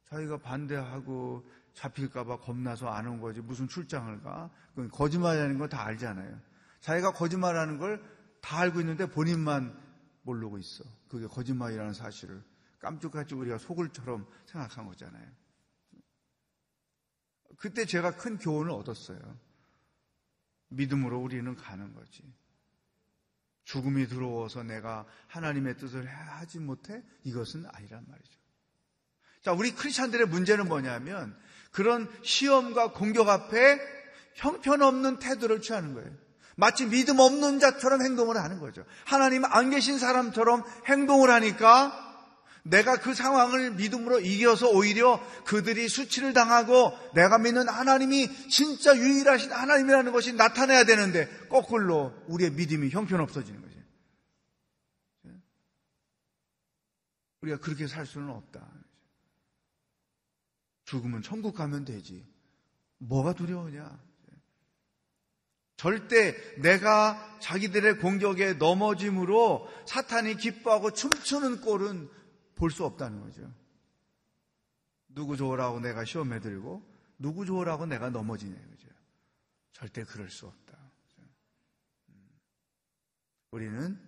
자기가 0.07 0.39
반대하고 0.39 1.49
잡힐까봐 1.79 2.41
겁나서 2.41 2.89
안 2.89 3.07
온 3.07 3.21
거지. 3.21 3.41
무슨 3.41 3.69
출장을 3.69 4.21
가? 4.23 4.51
거짓말하는 4.93 5.59
거 5.59 5.69
다 5.69 5.85
알잖아요. 5.85 6.41
자기가 6.81 7.13
거짓말하는 7.13 7.79
걸 7.79 8.03
다 8.41 8.59
알고 8.61 8.81
있는데 8.81 9.11
본인만 9.11 9.77
모르고 10.23 10.59
있어. 10.59 10.85
그게 11.09 11.27
거짓말이라는 11.27 11.93
사실을 11.93 12.43
깜짝같이 12.79 13.35
우리가 13.35 13.59
속을처럼 13.59 14.27
생각한 14.47 14.87
거잖아요. 14.87 15.29
그때 17.57 17.85
제가 17.85 18.17
큰 18.17 18.39
교훈을 18.39 18.71
얻었어요. 18.71 19.19
믿음으로 20.69 21.19
우리는 21.21 21.53
가는 21.57 21.93
거지. 21.95 22.23
죽음이 23.65 24.07
들어와서 24.07 24.63
내가 24.63 25.05
하나님의 25.27 25.77
뜻을 25.79 26.07
하지 26.07 26.61
못해? 26.61 27.03
이것은 27.25 27.67
아니란 27.67 28.05
말이죠. 28.07 28.39
자, 29.49 29.55
우리 29.55 29.71
크리스찬들의 29.71 30.27
문제는 30.27 30.69
뭐냐면 30.69 31.35
그런 31.71 32.07
시험과 32.23 32.93
공격 32.93 33.31
앞에 33.31 33.81
형편없는 34.35 35.21
태도를 35.21 35.63
취하는 35.63 35.95
거예요. 35.95 36.11
마치 36.55 36.85
믿음 36.85 37.19
없는 37.19 37.59
자처럼 37.59 38.03
행동을 38.03 38.37
하는 38.37 38.61
거죠. 38.61 38.85
하나님 39.07 39.47
안 39.47 39.71
계신 39.71 39.99
사람처럼 39.99 40.65
행동을 40.85 41.31
하니까 41.31 41.95
내가 42.63 42.97
그 42.97 43.15
상황을 43.15 43.71
믿음으로 43.71 44.21
이겨서 44.21 44.69
오히려 44.69 45.19
그들이 45.47 45.89
수치를 45.89 46.35
당하고 46.35 46.93
내가 47.15 47.39
믿는 47.39 47.71
하나님이 47.71 48.51
진짜 48.51 48.95
유일하신 48.95 49.51
하나님이라는 49.51 50.13
것이 50.13 50.35
나타나야 50.35 50.85
되는데 50.85 51.27
거꾸로 51.49 52.13
우리의 52.27 52.51
믿음이 52.51 52.91
형편없어지는 52.91 53.63
거죠. 53.63 53.79
우리가 57.41 57.57
그렇게 57.61 57.87
살 57.87 58.05
수는 58.05 58.29
없다. 58.29 58.88
죽으면 60.89 61.21
천국 61.21 61.55
가면 61.55 61.85
되지. 61.85 62.27
뭐가 62.97 63.35
두려우냐? 63.35 64.09
절대 65.77 66.35
내가 66.61 67.39
자기들의 67.41 67.99
공격에 67.99 68.55
넘어짐으로 68.55 69.69
사탄이 69.87 70.37
기뻐하고 70.37 70.93
춤추는 70.93 71.61
꼴은 71.61 72.11
볼 72.55 72.71
수 72.71 72.85
없다는 72.85 73.21
거죠. 73.21 73.53
누구 75.09 75.37
좋으라고 75.37 75.79
내가 75.81 76.05
시험에 76.05 76.41
들고 76.41 76.83
누구 77.19 77.45
좋으라고 77.45 77.87
내가 77.87 78.09
넘어지냐 78.11 78.59
이거죠. 78.59 78.89
절대 79.73 80.05
그럴 80.05 80.31
수 80.31 80.47
없다. 80.47 80.79
음. 82.09 82.29
우리는 83.53 84.01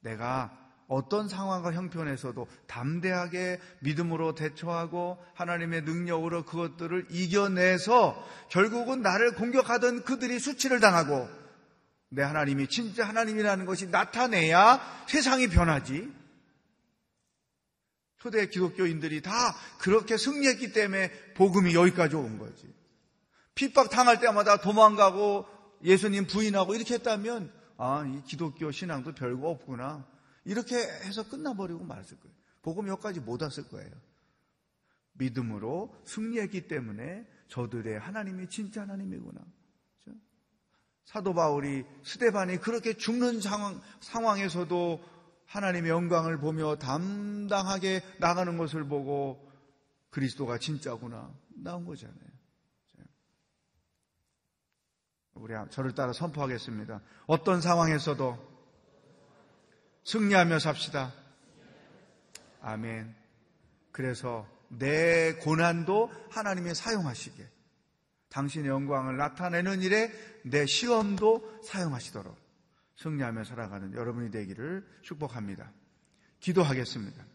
내가 0.00 0.67
어떤 0.88 1.28
상황과 1.28 1.72
형편에서도 1.72 2.48
담대하게 2.66 3.60
믿음으로 3.80 4.34
대처하고 4.34 5.22
하나님의 5.34 5.82
능력으로 5.82 6.44
그것들을 6.44 7.08
이겨내서 7.10 8.26
결국은 8.48 9.02
나를 9.02 9.34
공격하던 9.34 10.04
그들이 10.04 10.38
수치를 10.38 10.80
당하고 10.80 11.28
내 12.08 12.22
하나님이 12.22 12.68
진짜 12.68 13.06
하나님이라는 13.06 13.66
것이 13.66 13.88
나타내야 13.88 15.04
세상이 15.06 15.48
변하지. 15.48 16.10
초대 18.18 18.48
기독교인들이 18.48 19.22
다 19.22 19.54
그렇게 19.78 20.16
승리했기 20.16 20.72
때문에 20.72 21.10
복음이 21.34 21.74
여기까지 21.74 22.16
온 22.16 22.38
거지. 22.38 22.66
핍박 23.54 23.90
당할 23.90 24.20
때마다 24.20 24.56
도망가고 24.56 25.46
예수님 25.84 26.26
부인하고 26.26 26.74
이렇게 26.74 26.94
했다면 26.94 27.52
아, 27.76 28.04
이 28.06 28.22
기독교 28.24 28.72
신앙도 28.72 29.14
별거 29.14 29.50
없구나. 29.50 30.04
이렇게 30.44 30.76
해서 30.76 31.28
끝나버리고 31.28 31.84
말았을 31.84 32.18
거예요. 32.20 32.36
복음 32.62 32.88
여기까지 32.88 33.20
못 33.20 33.42
왔을 33.42 33.68
거예요. 33.68 33.90
믿음으로 35.14 35.94
승리했기 36.04 36.68
때문에 36.68 37.26
저들의 37.48 37.98
하나님이 37.98 38.48
진짜 38.48 38.82
하나님이구나. 38.82 39.40
그렇죠? 40.04 40.18
사도 41.04 41.34
바울이 41.34 41.84
스데반이 42.04 42.58
그렇게 42.58 42.94
죽는 42.94 43.40
상황, 43.40 43.80
상황에서도 44.00 45.02
하나님의 45.46 45.90
영광을 45.90 46.38
보며 46.38 46.76
담당하게 46.76 48.02
나가는 48.18 48.56
것을 48.58 48.84
보고 48.84 49.50
그리스도가 50.10 50.58
진짜구나 50.58 51.34
나온 51.62 51.84
거잖아요. 51.84 52.18
그렇죠? 52.92 53.10
우리 55.34 55.54
저를 55.70 55.94
따라 55.94 56.12
선포하겠습니다. 56.12 57.00
어떤 57.26 57.60
상황에서도 57.60 58.47
승리하며 60.08 60.58
삽시다. 60.58 61.12
아멘. 62.62 63.14
그래서 63.92 64.48
내 64.68 65.34
고난도 65.34 66.10
하나님이 66.30 66.74
사용하시게 66.74 67.46
당신의 68.30 68.70
영광을 68.70 69.18
나타내는 69.18 69.82
일에 69.82 70.10
내 70.44 70.64
시험도 70.64 71.60
사용하시도록 71.62 72.34
승리하며 72.96 73.44
살아가는 73.44 73.92
여러분이 73.92 74.30
되기를 74.30 74.86
축복합니다. 75.02 75.70
기도하겠습니다. 76.40 77.26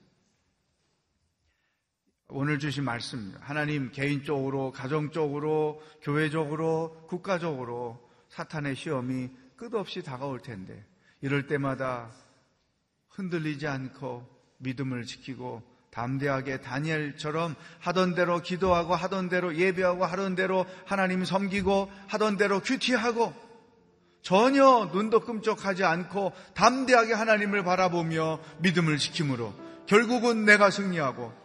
오늘 2.30 2.58
주신 2.58 2.86
말씀, 2.86 3.38
하나님 3.40 3.92
개인적으로, 3.92 4.72
가정적으로, 4.72 5.80
교회적으로, 6.02 7.06
국가적으로 7.08 8.10
사탄의 8.30 8.76
시험이 8.76 9.30
끝없이 9.58 10.02
다가올 10.02 10.40
텐데, 10.40 10.84
이럴 11.22 11.46
때마다 11.46 12.12
흔들리지 13.14 13.68
않고 13.68 14.28
믿음을 14.58 15.06
지키고 15.06 15.62
담대하게 15.92 16.62
다니엘처럼 16.62 17.56
하던 17.80 18.16
대로 18.16 18.42
기도하고 18.42 18.96
하던 18.96 19.30
대로 19.30 19.56
예배하고 19.56 20.06
하던 20.06 20.36
대로 20.36 20.66
하나님 20.86 21.24
섬기고 21.24 21.92
하던 22.08 22.38
대로 22.38 22.60
큐티하고 22.62 23.34
전혀 24.24 24.90
눈도 24.92 25.20
끔찍하지 25.20 25.84
않고 25.84 26.32
담대하게 26.56 27.14
하나님을 27.14 27.64
바라보며 27.64 28.40
믿음을 28.60 28.98
지킴으로 28.98 29.54
결국은 29.86 30.46
내가 30.46 30.72
승리하고 30.72 31.44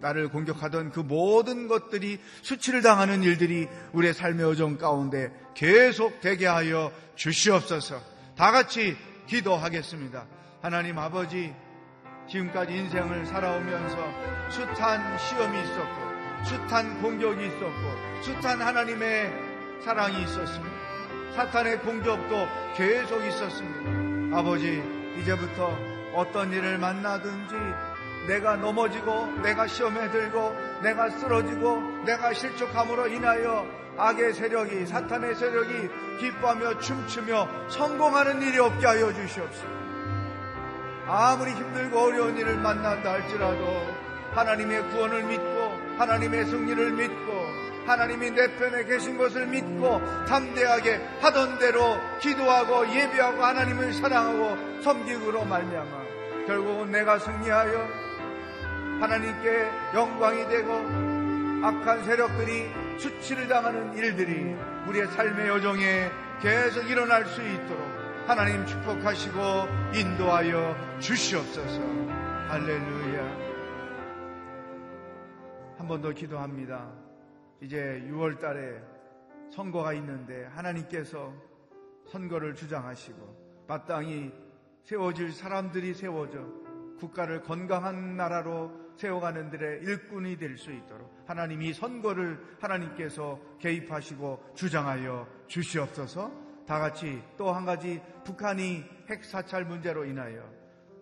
나를 0.00 0.28
공격하던 0.28 0.90
그 0.90 1.00
모든 1.00 1.68
것들이 1.68 2.18
수치를 2.42 2.82
당하는 2.82 3.22
일들이 3.22 3.68
우리의 3.92 4.14
삶의 4.14 4.46
여정 4.46 4.78
가운데 4.78 5.32
계속 5.54 6.20
되게 6.20 6.46
하여 6.46 6.92
주시옵소서. 7.16 8.00
다 8.36 8.52
같이 8.52 8.96
기도하겠습니다. 9.26 10.37
하나님 10.60 10.98
아버지, 10.98 11.54
지금까지 12.28 12.74
인생을 12.74 13.26
살아오면서 13.26 13.96
숱한 14.50 15.16
시험이 15.16 15.62
있었고, 15.62 16.44
숱한 16.44 17.00
공격이 17.00 17.46
있었고, 17.46 18.22
숱한 18.22 18.60
하나님의 18.60 19.32
사랑이 19.84 20.20
있었습니다. 20.24 20.76
사탄의 21.36 21.78
공격도 21.82 22.48
계속 22.74 23.24
있었습니다. 23.24 24.36
아버지, 24.36 24.82
이제부터 25.20 25.78
어떤 26.12 26.52
일을 26.52 26.78
만나든지 26.78 27.54
내가 28.26 28.56
넘어지고, 28.56 29.26
내가 29.42 29.68
시험에 29.68 30.10
들고, 30.10 30.56
내가 30.82 31.08
쓰러지고, 31.08 31.80
내가 32.04 32.32
실족함으로 32.32 33.06
인하여 33.06 33.64
악의 33.96 34.34
세력이, 34.34 34.86
사탄의 34.86 35.36
세력이 35.36 35.88
기뻐하며 36.18 36.80
춤추며 36.80 37.68
성공하는 37.68 38.42
일이 38.42 38.58
없게 38.58 38.86
하여 38.86 39.12
주시옵소서. 39.12 39.87
아무리 41.08 41.52
힘들고 41.52 41.98
어려운 41.98 42.36
일을 42.36 42.58
만난다 42.58 43.12
할지라도 43.12 43.86
하나님의 44.34 44.90
구원을 44.90 45.24
믿고 45.24 45.78
하나님의 45.98 46.44
승리를 46.44 46.92
믿고 46.92 47.68
하나님이 47.86 48.30
내 48.32 48.54
편에 48.56 48.84
계신 48.84 49.16
것을 49.16 49.46
믿고 49.46 50.02
담대하게 50.26 51.00
하던 51.22 51.58
대로 51.58 51.96
기도하고 52.20 52.86
예배하고 52.86 53.42
하나님을 53.42 53.94
사랑하고 53.94 54.82
섬기으로 54.82 55.46
말미암아 55.46 56.08
결국은 56.46 56.90
내가 56.90 57.18
승리하여 57.18 57.88
하나님께 59.00 59.70
영광이 59.94 60.48
되고 60.48 60.72
악한 61.64 62.04
세력들이 62.04 62.70
수치를 62.98 63.48
당하는 63.48 63.96
일들이 63.96 64.54
우리의 64.86 65.06
삶의 65.08 65.48
여정에 65.48 66.10
계속 66.42 66.88
일어날 66.88 67.24
수 67.26 67.40
있도록 67.42 67.97
하나님 68.28 68.66
축복하시고 68.66 69.38
인도하여 69.94 70.76
주시옵소서. 71.00 71.80
할렐루야. 72.48 73.48
한 75.78 75.86
번 75.88 76.02
더 76.02 76.12
기도합니다. 76.12 76.92
이제 77.62 78.04
6월 78.10 78.38
달에 78.38 78.82
선거가 79.50 79.94
있는데 79.94 80.44
하나님께서 80.48 81.32
선거를 82.10 82.54
주장하시고 82.54 83.64
마땅히 83.66 84.30
세워질 84.84 85.32
사람들이 85.32 85.94
세워져 85.94 86.44
국가를 87.00 87.40
건강한 87.42 88.16
나라로 88.16 88.70
세워가는 88.98 89.48
들의 89.50 89.80
일꾼이 89.84 90.36
될 90.36 90.58
수 90.58 90.70
있도록 90.72 91.10
하나님이 91.26 91.72
선거를 91.72 92.38
하나님께서 92.60 93.40
개입하시고 93.58 94.52
주장하여 94.54 95.26
주시옵소서 95.46 96.47
다 96.68 96.78
같이 96.78 97.22
또 97.38 97.50
한 97.50 97.64
가지 97.64 97.98
북한이 98.24 98.84
핵 99.08 99.24
사찰 99.24 99.64
문제로 99.64 100.04
인하여 100.04 100.44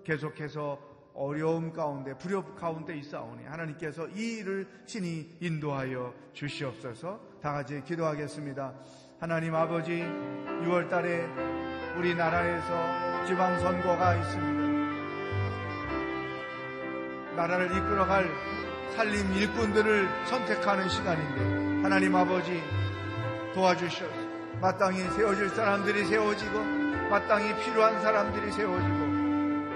계속해서 0.04 0.78
어려움 1.12 1.72
가운데 1.72 2.16
불협 2.16 2.54
가운데 2.56 2.96
있사오니 2.96 3.46
하나님께서 3.46 4.06
이 4.10 4.38
일을 4.38 4.68
친히 4.86 5.36
인도하여 5.40 6.14
주시옵소서 6.34 7.20
다 7.42 7.52
같이 7.52 7.82
기도하겠습니다. 7.82 8.74
하나님 9.18 9.56
아버지 9.56 10.04
6월 10.62 10.88
달에 10.88 11.26
우리나라에서 11.96 13.26
지방 13.26 13.58
선거가 13.58 14.14
있습니다. 14.14 14.66
나라를 17.34 17.66
이끌어갈 17.66 18.30
살림 18.94 19.32
일꾼들을 19.32 20.26
선택하는 20.26 20.88
시간인데 20.88 21.82
하나님 21.82 22.14
아버지 22.14 22.62
도와주셔서 23.52 24.25
마땅히 24.60 25.02
세워질 25.10 25.50
사람들이 25.50 26.06
세워지고 26.06 26.58
마땅히 27.10 27.54
필요한 27.62 28.00
사람들이 28.00 28.50
세워지고 28.52 29.16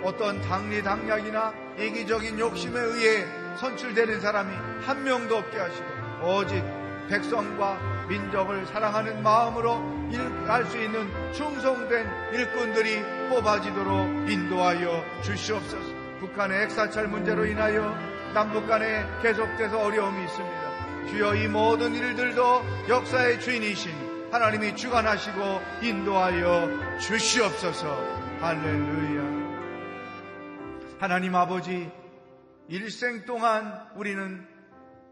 어떤 0.02 0.40
당리당략이나 0.40 1.52
이기적인 1.78 2.38
욕심에 2.38 2.80
의해 2.80 3.26
선출되는 3.58 4.20
사람이 4.20 4.54
한 4.80 5.04
명도 5.04 5.36
없게 5.36 5.58
하시고 5.58 5.86
오직 6.22 6.64
백성과 7.08 8.06
민족을 8.08 8.66
사랑하는 8.66 9.22
마음으로 9.22 9.82
일할 10.10 10.64
수 10.64 10.78
있는 10.78 11.08
충성된 11.32 12.06
일꾼들이 12.32 13.28
뽑아지도록 13.28 14.30
인도하여 14.30 15.04
주시옵소서. 15.22 16.00
북한의 16.20 16.62
핵사찰 16.62 17.08
문제로 17.08 17.44
인하여 17.44 17.94
남북 18.32 18.66
간에 18.66 19.04
계속돼서 19.22 19.78
어려움이 19.78 20.24
있습니다. 20.24 21.08
주여 21.08 21.34
이 21.34 21.48
모든 21.48 21.94
일들도 21.94 22.64
역사의 22.88 23.40
주인이신 23.40 24.09
하나님이 24.30 24.76
주관하시고 24.76 25.40
인도하여 25.82 26.98
주시옵소서. 27.00 27.88
할렐루야. 28.40 29.22
하나님 31.00 31.34
아버지, 31.34 31.90
일생 32.68 33.24
동안 33.24 33.88
우리는 33.96 34.46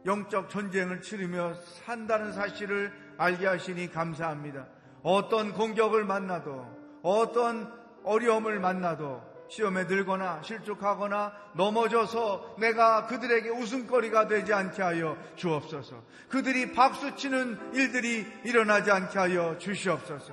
영적 0.06 0.50
전쟁을 0.50 1.02
치르며 1.02 1.54
산다는 1.84 2.32
사실을 2.32 2.92
알게 3.18 3.44
하시니 3.44 3.90
감사합니다. 3.90 4.68
어떤 5.02 5.52
공격을 5.52 6.04
만나도, 6.04 7.00
어떤 7.02 7.72
어려움을 8.04 8.60
만나도, 8.60 9.20
시험에 9.48 9.86
들거나 9.86 10.42
실족하거나 10.42 11.32
넘어져서 11.54 12.56
내가 12.58 13.06
그들에게 13.06 13.48
웃음거리가 13.48 14.28
되지 14.28 14.52
않게 14.52 14.82
하여 14.82 15.16
주옵소서. 15.36 16.02
그들이 16.28 16.72
박수치는 16.72 17.74
일들이 17.74 18.26
일어나지 18.44 18.90
않게 18.90 19.18
하여 19.18 19.56
주시옵소서. 19.58 20.32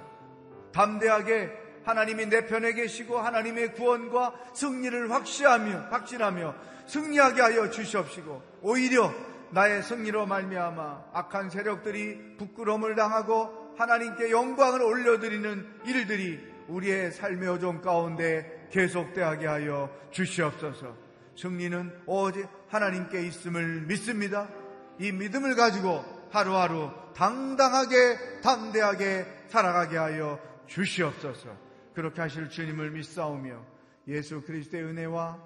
담대하게 0.74 1.66
하나님이 1.86 2.26
내 2.26 2.46
편에 2.48 2.74
계시고 2.74 3.18
하나님의 3.18 3.74
구원과 3.74 4.34
승리를 4.54 5.12
확신하며 5.12 5.88
확신하며 5.92 6.56
승리하게 6.88 7.42
하여 7.42 7.70
주시옵시고 7.70 8.42
오히려 8.62 9.14
나의 9.52 9.84
승리로 9.84 10.26
말미암아 10.26 11.06
악한 11.14 11.50
세력들이 11.50 12.38
부끄러움을 12.38 12.96
당하고 12.96 13.74
하나님께 13.78 14.32
영광을 14.32 14.82
올려드리는 14.82 15.82
일들이 15.86 16.40
우리의 16.68 17.12
삶의 17.12 17.48
오종 17.50 17.82
가운데 17.82 18.55
계속되게 18.72 19.48
하여 19.48 19.90
주시옵소서. 20.12 20.96
승리는 21.36 22.04
오직 22.06 22.48
하나님께 22.70 23.22
있음을 23.28 23.82
믿습니다. 23.82 24.48
이 25.00 25.12
믿음을 25.12 25.56
가지고 25.56 26.04
하루하루 26.32 26.92
당당하게 27.16 28.42
담대하게 28.42 29.26
살아가게 29.48 29.98
하여 29.98 30.40
주시옵소서. 30.68 31.50
그렇게 31.94 32.22
하실 32.22 32.50
주님을 32.50 32.92
믿사오며 32.92 33.62
예수 34.08 34.42
그리스도의 34.42 34.84
은혜와 34.84 35.40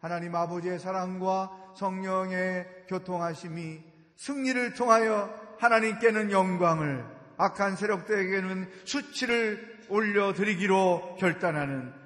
하나님 0.00 0.34
아버지의 0.34 0.78
사랑과 0.78 1.50
성령의 1.76 2.66
교통하심이 2.88 3.80
승리를 4.16 4.74
통하여 4.74 5.34
하나님께는 5.58 6.30
영광을 6.30 7.04
악한 7.36 7.76
세력들에게는 7.76 8.70
수치를 8.84 9.78
올려드리기로 9.88 11.16
결단하는 11.18 11.92